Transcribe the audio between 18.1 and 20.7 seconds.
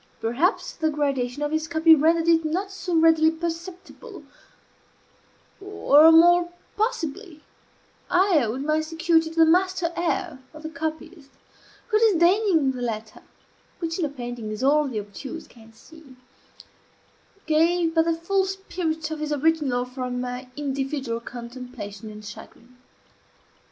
full spirit of his original for my